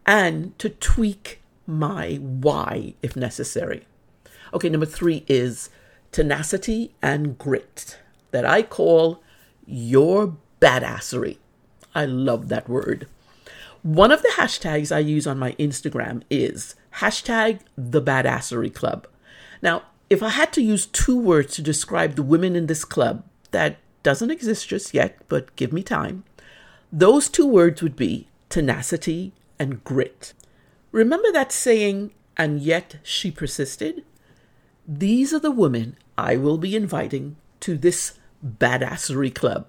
and 0.09 0.59
to 0.59 0.71
tweak 0.71 1.43
my 1.67 2.15
why 2.15 2.95
if 3.03 3.15
necessary. 3.15 3.87
Okay, 4.55 4.71
number 4.71 4.87
three 4.87 5.23
is 5.29 5.69
tenacity 6.13 6.95
and 7.03 7.37
grit 7.37 7.99
that 8.31 8.47
I 8.47 8.63
call 8.63 9.23
your 9.67 10.35
badassery. 10.63 11.37
I 11.95 12.07
love 12.07 12.49
that 12.49 12.71
word. 12.71 13.07
One 13.83 14.11
of 14.11 14.23
the 14.23 14.33
hashtags 14.37 14.91
I 14.91 15.01
use 15.01 15.27
on 15.27 15.39
my 15.39 15.53
Instagram 15.53 16.23
is 16.31 16.75
hashtag 16.97 17.61
the 17.77 18.01
badassery 18.01 18.75
club. 18.75 19.07
Now, 19.61 19.83
if 20.09 20.23
I 20.23 20.31
had 20.31 20.55
to 20.55 20.63
use 20.63 20.87
two 20.87 21.21
words 21.21 21.55
to 21.57 21.63
describe 21.63 22.15
the 22.15 22.23
women 22.23 22.57
in 22.57 22.67
this 22.67 22.85
club, 22.87 23.25
that 23.51 23.77
doesn't 24.03 24.31
exist 24.31 24.69
just 24.69 24.95
yet, 24.95 25.19
but 25.29 25.55
give 25.57 25.71
me 25.71 25.83
time, 25.83 26.25
those 26.91 27.29
two 27.29 27.47
words 27.47 27.83
would 27.83 27.95
be 27.95 28.29
tenacity 28.49 29.35
and 29.59 29.83
grit. 29.85 30.33
Remember 30.93 31.31
that 31.33 31.53
saying, 31.53 32.13
and 32.37 32.61
yet 32.61 32.97
she 33.03 33.31
persisted? 33.31 34.05
These 34.87 35.35
are 35.35 35.41
the 35.41 35.51
women 35.51 35.97
I 36.17 36.37
will 36.37 36.59
be 36.59 36.75
inviting 36.75 37.37
to 37.61 37.77
this 37.77 38.19
badassery 38.45 39.35
club. 39.35 39.67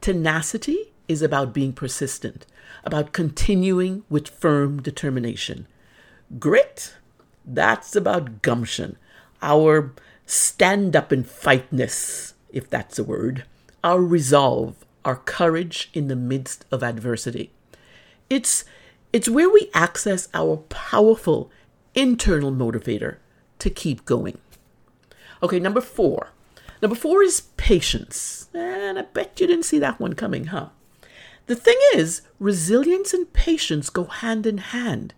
Tenacity 0.00 0.92
is 1.08 1.22
about 1.22 1.54
being 1.54 1.72
persistent, 1.72 2.46
about 2.84 3.12
continuing 3.12 4.04
with 4.10 4.28
firm 4.28 4.82
determination. 4.82 5.66
Grit, 6.38 6.94
that's 7.44 7.94
about 7.94 8.42
gumption, 8.42 8.96
our 9.42 9.92
stand 10.26 10.96
up 10.96 11.12
and 11.12 11.26
fightness, 11.26 12.34
if 12.50 12.68
that's 12.68 12.98
a 12.98 13.04
word, 13.04 13.44
our 13.82 14.00
resolve, 14.00 14.84
our 15.04 15.16
courage 15.16 15.90
in 15.92 16.08
the 16.08 16.16
midst 16.16 16.64
of 16.70 16.82
adversity. 16.82 17.52
It's, 18.30 18.64
it's 19.14 19.28
where 19.28 19.48
we 19.48 19.70
access 19.72 20.28
our 20.34 20.58
powerful 20.68 21.50
internal 21.94 22.52
motivator 22.52 23.16
to 23.60 23.70
keep 23.70 24.04
going. 24.04 24.38
Okay, 25.42 25.60
number 25.60 25.80
four, 25.80 26.30
Number 26.84 26.96
four 26.96 27.22
is 27.22 27.40
patience. 27.56 28.48
And 28.52 28.98
I 28.98 29.02
bet 29.02 29.40
you 29.40 29.46
didn't 29.46 29.64
see 29.64 29.78
that 29.78 29.98
one 29.98 30.12
coming, 30.12 30.48
huh? 30.48 30.68
The 31.46 31.54
thing 31.54 31.78
is, 31.94 32.20
resilience 32.38 33.14
and 33.14 33.32
patience 33.32 33.88
go 33.88 34.04
hand 34.04 34.46
in 34.46 34.58
hand. 34.58 35.14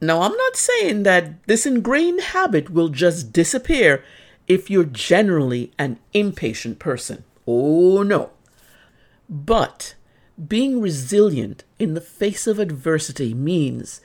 Now, 0.00 0.22
I'm 0.22 0.36
not 0.36 0.54
saying 0.54 1.02
that 1.02 1.44
this 1.48 1.66
ingrained 1.66 2.20
habit 2.20 2.70
will 2.70 2.90
just 2.90 3.32
disappear 3.32 4.04
if 4.46 4.70
you're 4.70 4.84
generally 4.84 5.72
an 5.80 5.98
impatient 6.12 6.78
person. 6.78 7.24
Oh, 7.44 8.04
no. 8.04 8.30
But 9.28 9.96
Being 10.48 10.80
resilient 10.80 11.64
in 11.78 11.94
the 11.94 12.00
face 12.00 12.46
of 12.46 12.58
adversity 12.58 13.34
means 13.34 14.00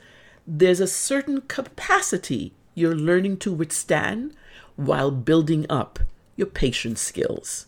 there's 0.46 0.80
a 0.80 0.86
certain 0.86 1.40
capacity 1.42 2.52
you're 2.74 2.94
learning 2.94 3.38
to 3.38 3.52
withstand 3.52 4.34
while 4.74 5.10
building 5.10 5.64
up 5.70 6.00
your 6.36 6.48
patience 6.48 7.00
skills. 7.00 7.66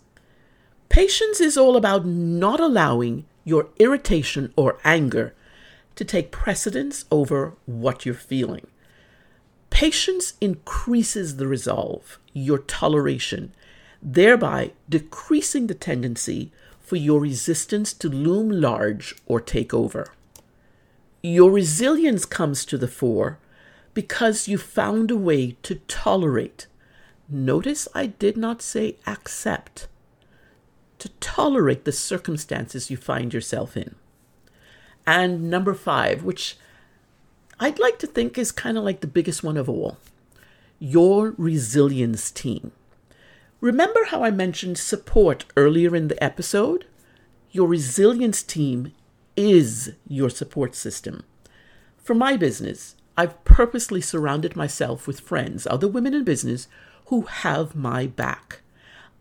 Patience 0.89 1.41
is 1.41 1.57
all 1.57 1.77
about 1.77 2.05
not 2.05 2.61
allowing 2.61 3.25
your 3.45 3.69
irritation 3.79 4.53
or 4.57 4.79
anger 4.85 5.35
to 5.95 6.05
take 6.05 6.31
precedence 6.31 7.07
over 7.11 7.55
what 7.65 8.05
you're 8.05 8.15
feeling. 8.15 8.67
Patience 9.71 10.35
increases 10.41 11.37
the 11.37 11.47
resolve, 11.47 12.19
your 12.33 12.59
toleration, 12.59 13.55
thereby 14.03 14.73
decreasing 14.89 15.67
the 15.67 15.75
tendency 15.75 16.53
for 16.89 16.97
your 16.97 17.21
resistance 17.21 17.93
to 17.93 18.09
loom 18.09 18.49
large 18.49 19.15
or 19.27 19.41
take 19.43 19.75
over. 19.75 20.11
Your 21.23 21.51
resilience 21.51 22.25
comes 22.25 22.65
to 22.65 22.79
the 22.79 22.89
fore 22.89 23.39
because 23.93 24.49
you 24.49 24.57
found 24.57 25.11
a 25.11 25.17
way 25.17 25.59
to 25.65 25.75
tolerate. 25.87 26.67
Notice 27.29 27.89
I 27.95 28.07
did 28.07 28.39
not 28.39 28.63
say 28.63 28.97
accept. 29.07 29.87
To 31.01 31.11
tolerate 31.21 31.85
the 31.85 31.93
circumstances 31.93 32.91
you 32.91 32.97
find 32.97 33.35
yourself 33.35 33.77
in. 33.77 33.95
And 35.07 35.51
number 35.51 35.75
five, 35.75 36.25
which 36.25 36.57
I'd 37.61 37.79
like 37.79 37.99
to 37.99 38.07
think 38.07 38.39
is 38.39 38.51
kind 38.51 38.79
of 38.79 38.85
like 38.85 39.01
the 39.01 39.07
biggest 39.07 39.45
one 39.45 39.59
of 39.59 39.69
all 39.69 39.99
your 40.79 41.35
resilience 41.37 42.31
team. 42.31 42.73
Remember 43.61 44.05
how 44.05 44.23
I 44.23 44.31
mentioned 44.31 44.79
support 44.79 45.45
earlier 45.57 45.97
in 45.97 46.07
the 46.07 46.23
episode? 46.23 46.87
Your 47.51 47.67
resilience 47.67 48.45
team 48.45 48.93
is 49.37 49.95
your 50.07 50.31
support 50.31 50.77
system. 50.77 51.25
For 51.97 52.15
my 52.15 52.37
business, 52.37 52.95
I've 53.17 53.43
purposely 53.43 54.01
surrounded 54.01 54.55
myself 54.55 55.09
with 55.09 55.19
friends, 55.19 55.67
other 55.67 55.89
women 55.89 56.15
in 56.15 56.23
business, 56.23 56.69
who 57.07 57.23
have 57.23 57.75
my 57.75 58.07
back. 58.07 58.61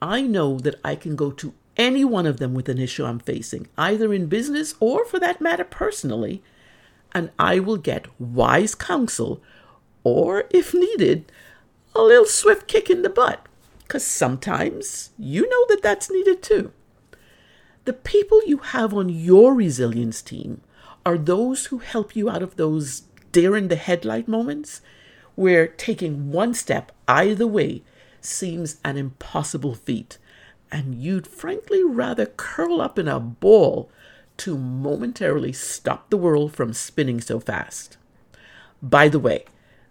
I 0.03 0.21
know 0.21 0.59
that 0.59 0.79
I 0.85 0.95
can 0.95 1.15
go 1.15 1.31
to 1.31 1.55
any 1.75 2.05
one 2.05 2.27
of 2.27 2.37
them 2.37 2.53
with 2.53 2.69
an 2.69 2.77
issue 2.77 3.05
I'm 3.05 3.17
facing, 3.17 3.67
either 3.75 4.13
in 4.13 4.27
business 4.27 4.75
or 4.79 5.03
for 5.03 5.19
that 5.19 5.41
matter 5.41 5.63
personally, 5.63 6.43
and 7.11 7.31
I 7.39 7.57
will 7.57 7.77
get 7.77 8.05
wise 8.19 8.75
counsel 8.75 9.41
or, 10.03 10.43
if 10.51 10.75
needed, 10.75 11.31
a 11.95 12.01
little 12.01 12.25
swift 12.25 12.67
kick 12.67 12.91
in 12.91 13.01
the 13.01 13.09
butt. 13.09 13.47
Because 13.87 14.05
sometimes 14.05 15.11
you 15.17 15.49
know 15.49 15.65
that 15.69 15.81
that's 15.81 16.11
needed 16.11 16.43
too. 16.43 16.73
The 17.85 17.93
people 17.93 18.41
you 18.45 18.57
have 18.57 18.93
on 18.93 19.07
your 19.07 19.53
resilience 19.53 20.21
team 20.21 20.59
are 21.05 21.17
those 21.17 21.67
who 21.67 21.77
help 21.77 22.13
you 22.13 22.29
out 22.29 22.43
of 22.43 22.57
those 22.57 23.03
deer 23.31 23.55
in 23.55 23.69
the 23.69 23.77
headlight 23.77 24.27
moments 24.27 24.81
where 25.35 25.67
taking 25.67 26.31
one 26.31 26.53
step 26.53 26.91
either 27.07 27.47
way 27.47 27.83
seems 28.19 28.77
an 28.83 28.97
impossible 28.97 29.75
feat, 29.75 30.17
and 30.71 30.95
you'd 30.95 31.27
frankly 31.27 31.83
rather 31.83 32.25
curl 32.25 32.81
up 32.81 32.99
in 32.99 33.07
a 33.07 33.19
ball 33.19 33.89
to 34.35 34.57
momentarily 34.57 35.53
stop 35.53 36.09
the 36.09 36.17
world 36.17 36.53
from 36.53 36.73
spinning 36.73 37.21
so 37.21 37.39
fast. 37.39 37.97
By 38.81 39.07
the 39.07 39.19
way, 39.19 39.45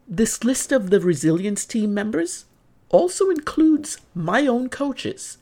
this 0.06 0.44
list 0.44 0.70
of 0.70 0.90
the 0.90 1.00
resilience 1.00 1.64
team 1.64 1.94
members 1.94 2.45
also 2.90 3.30
includes 3.30 3.98
my 4.14 4.46
own 4.46 4.68
coaches, 4.68 5.38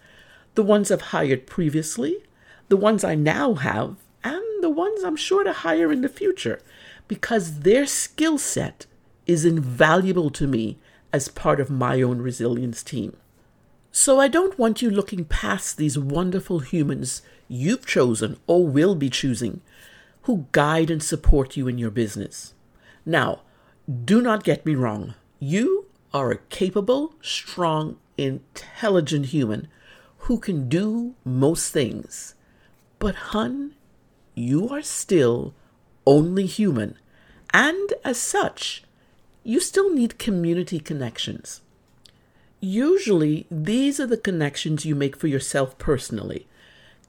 the 0.54 0.62
ones 0.62 0.90
I've 0.90 1.12
hired 1.12 1.46
previously, 1.46 2.18
the 2.68 2.76
ones 2.76 3.04
I 3.04 3.14
now 3.14 3.54
have, 3.54 3.96
and 4.22 4.62
the 4.62 4.70
ones 4.70 5.04
I'm 5.04 5.16
sure 5.16 5.44
to 5.44 5.52
hire 5.52 5.92
in 5.92 6.00
the 6.00 6.08
future, 6.08 6.60
because 7.08 7.60
their 7.60 7.86
skill 7.86 8.38
set 8.38 8.86
is 9.26 9.44
invaluable 9.44 10.30
to 10.30 10.46
me 10.46 10.78
as 11.12 11.28
part 11.28 11.60
of 11.60 11.70
my 11.70 12.02
own 12.02 12.20
resilience 12.20 12.82
team. 12.82 13.16
So 13.92 14.18
I 14.18 14.28
don't 14.28 14.58
want 14.58 14.82
you 14.82 14.90
looking 14.90 15.24
past 15.24 15.76
these 15.76 15.98
wonderful 15.98 16.58
humans 16.60 17.22
you've 17.46 17.86
chosen 17.86 18.38
or 18.46 18.66
will 18.66 18.94
be 18.94 19.08
choosing 19.08 19.60
who 20.22 20.46
guide 20.52 20.90
and 20.90 21.02
support 21.02 21.56
you 21.56 21.68
in 21.68 21.78
your 21.78 21.90
business. 21.90 22.54
Now, 23.06 23.42
do 24.04 24.22
not 24.22 24.42
get 24.42 24.64
me 24.64 24.74
wrong. 24.74 25.14
You 25.38 25.83
are 26.14 26.30
a 26.30 26.38
capable, 26.38 27.14
strong, 27.20 27.98
intelligent 28.16 29.26
human 29.26 29.68
who 30.18 30.38
can 30.38 30.68
do 30.68 31.14
most 31.24 31.72
things. 31.72 32.36
But, 33.00 33.16
hun, 33.16 33.74
you 34.34 34.68
are 34.70 34.80
still 34.80 35.52
only 36.06 36.46
human, 36.46 36.96
and 37.52 37.92
as 38.04 38.18
such, 38.18 38.84
you 39.42 39.60
still 39.60 39.92
need 39.92 40.18
community 40.18 40.78
connections. 40.78 41.60
Usually, 42.60 43.46
these 43.50 44.00
are 44.00 44.06
the 44.06 44.16
connections 44.16 44.86
you 44.86 44.94
make 44.94 45.16
for 45.16 45.26
yourself 45.26 45.76
personally. 45.76 46.46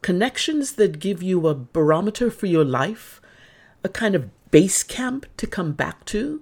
Connections 0.02 0.74
that 0.74 1.00
give 1.00 1.24
you 1.24 1.48
a 1.48 1.56
barometer 1.56 2.30
for 2.30 2.48
your 2.48 2.66
life, 2.66 3.22
a 3.84 3.90
kind 3.90 4.16
of 4.16 4.30
base 4.52 4.84
camp 4.84 5.26
to 5.38 5.48
come 5.48 5.72
back 5.72 6.04
to, 6.06 6.42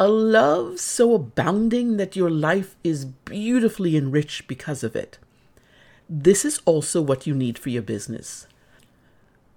a 0.00 0.08
love 0.08 0.80
so 0.80 1.12
abounding 1.12 1.98
that 1.98 2.16
your 2.16 2.30
life 2.30 2.74
is 2.82 3.04
beautifully 3.04 3.98
enriched 3.98 4.48
because 4.48 4.82
of 4.82 4.96
it. 4.96 5.18
This 6.08 6.42
is 6.42 6.58
also 6.64 7.02
what 7.02 7.26
you 7.26 7.34
need 7.34 7.58
for 7.58 7.68
your 7.68 7.82
business. 7.82 8.46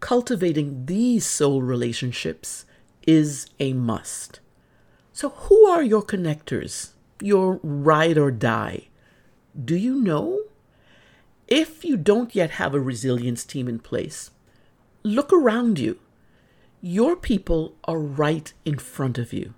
Cultivating 0.01 0.85
these 0.85 1.25
soul 1.25 1.61
relationships 1.61 2.65
is 3.07 3.47
a 3.57 3.71
must. 3.71 4.41
So, 5.13 5.29
who 5.29 5.65
are 5.67 5.81
your 5.81 6.03
connectors, 6.03 6.89
your 7.21 7.61
ride 7.63 8.17
or 8.17 8.29
die? 8.29 8.89
Do 9.63 9.77
you 9.77 9.95
know? 9.95 10.41
If 11.47 11.85
you 11.85 11.95
don't 11.95 12.35
yet 12.35 12.51
have 12.51 12.73
a 12.73 12.81
resilience 12.81 13.45
team 13.45 13.69
in 13.69 13.79
place, 13.79 14.31
look 15.03 15.31
around 15.31 15.79
you. 15.79 15.99
Your 16.81 17.15
people 17.15 17.75
are 17.85 17.99
right 17.99 18.51
in 18.65 18.77
front 18.77 19.17
of 19.17 19.31
you. 19.31 19.53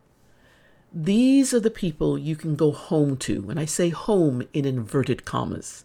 These 0.97 1.53
are 1.53 1.59
the 1.59 1.69
people 1.69 2.17
you 2.17 2.37
can 2.37 2.55
go 2.55 2.71
home 2.71 3.17
to, 3.17 3.49
and 3.49 3.59
I 3.59 3.65
say 3.65 3.89
home 3.89 4.47
in 4.53 4.63
inverted 4.63 5.25
commas. 5.25 5.83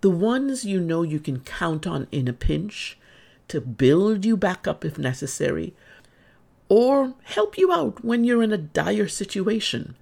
The 0.00 0.08
ones 0.08 0.64
you 0.64 0.80
know 0.80 1.02
you 1.02 1.20
can 1.20 1.40
count 1.40 1.86
on 1.86 2.06
in 2.10 2.26
a 2.26 2.32
pinch 2.32 2.96
to 3.48 3.60
build 3.60 4.24
you 4.24 4.34
back 4.34 4.66
up 4.66 4.82
if 4.82 4.96
necessary, 4.96 5.74
or 6.70 7.12
help 7.24 7.58
you 7.58 7.70
out 7.70 8.02
when 8.02 8.24
you're 8.24 8.42
in 8.42 8.50
a 8.50 8.56
dire 8.56 9.08
situation, 9.08 9.94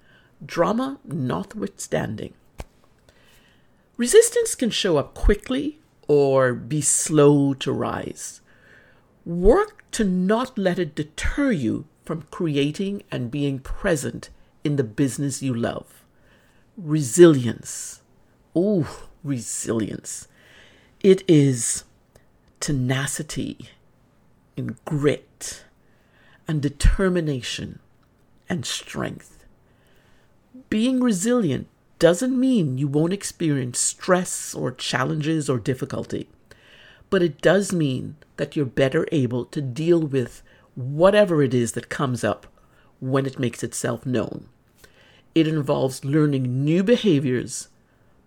drama 0.43 0.99
notwithstanding. 1.03 2.33
Resistance 3.97 4.55
can 4.55 4.69
show 4.69 4.95
up 4.95 5.13
quickly 5.13 5.79
or 6.07 6.53
be 6.53 6.79
slow 6.79 7.53
to 7.55 7.73
rise. 7.73 8.39
Work 9.25 9.83
to 9.91 10.05
not 10.05 10.57
let 10.57 10.79
it 10.79 10.95
deter 10.95 11.51
you 11.51 11.87
from 12.05 12.21
creating 12.31 13.03
and 13.11 13.29
being 13.29 13.59
present 13.59 14.29
in 14.65 14.75
the 14.75 14.83
business 14.83 15.41
you 15.41 15.53
love. 15.53 16.03
Resilience. 16.75 18.01
Ooh, 18.57 18.87
resilience. 19.23 20.27
It 21.01 21.23
is 21.27 21.83
tenacity 22.59 23.69
and 24.57 24.83
grit 24.85 25.63
and 26.47 26.61
determination 26.61 27.79
and 28.49 28.65
strength. 28.65 29.45
Being 30.69 30.99
resilient 30.99 31.67
doesn't 31.99 32.37
mean 32.37 32.77
you 32.77 32.87
won't 32.87 33.13
experience 33.13 33.79
stress 33.79 34.53
or 34.53 34.71
challenges 34.71 35.49
or 35.49 35.59
difficulty, 35.59 36.27
but 37.09 37.21
it 37.21 37.41
does 37.41 37.71
mean 37.71 38.15
that 38.37 38.55
you're 38.55 38.65
better 38.65 39.07
able 39.11 39.45
to 39.45 39.61
deal 39.61 40.01
with 40.01 40.41
whatever 40.75 41.41
it 41.41 41.53
is 41.53 41.73
that 41.73 41.89
comes 41.89 42.23
up 42.23 42.47
when 42.99 43.25
it 43.25 43.39
makes 43.39 43.63
itself 43.63 44.05
known. 44.05 44.49
It 45.35 45.47
involves 45.47 46.05
learning 46.05 46.63
new 46.63 46.81
behaviors, 46.81 47.67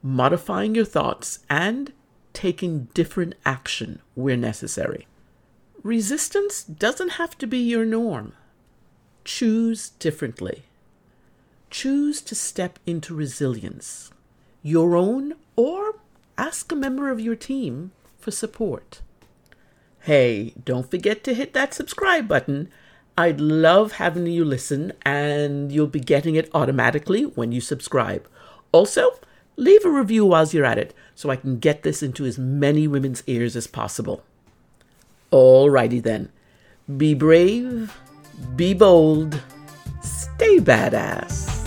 modifying 0.02 0.74
your 0.74 0.84
thoughts, 0.84 1.38
and 1.48 1.92
taking 2.34 2.88
different 2.92 3.34
action 3.46 4.00
where 4.14 4.36
necessary. 4.36 5.06
Resistance 5.82 6.62
doesn't 6.62 7.12
have 7.12 7.38
to 7.38 7.46
be 7.46 7.58
your 7.58 7.86
norm. 7.86 8.34
Choose 9.24 9.90
differently. 9.98 10.64
Choose 11.70 12.20
to 12.22 12.34
step 12.34 12.78
into 12.86 13.14
resilience, 13.14 14.10
your 14.62 14.94
own, 14.94 15.34
or 15.56 16.00
ask 16.36 16.70
a 16.70 16.76
member 16.76 17.10
of 17.10 17.20
your 17.20 17.36
team 17.36 17.92
for 18.18 18.30
support. 18.30 19.00
Hey, 20.00 20.54
don't 20.62 20.90
forget 20.90 21.24
to 21.24 21.34
hit 21.34 21.54
that 21.54 21.74
subscribe 21.74 22.28
button 22.28 22.70
I'd 23.18 23.40
love 23.40 23.94
having 23.94 24.28
you 24.28 24.44
listen, 24.44 24.92
and 25.02 25.72
you'll 25.72 25.88
be 25.88 25.98
getting 25.98 26.36
it 26.36 26.48
automatically 26.54 27.24
when 27.24 27.50
you 27.50 27.60
subscribe. 27.60 28.28
Also, 28.70 29.18
leave 29.56 29.84
a 29.84 29.90
review 29.90 30.24
while 30.24 30.46
you're 30.46 30.64
at 30.64 30.78
it 30.78 30.94
so 31.16 31.28
I 31.28 31.34
can 31.34 31.58
get 31.58 31.82
this 31.82 32.00
into 32.00 32.24
as 32.26 32.38
many 32.38 32.86
women's 32.86 33.24
ears 33.26 33.56
as 33.56 33.66
possible. 33.66 34.22
Alrighty 35.32 36.00
then. 36.00 36.30
Be 36.96 37.12
brave, 37.12 37.92
be 38.54 38.72
bold, 38.72 39.42
stay 40.00 40.60
badass. 40.60 41.57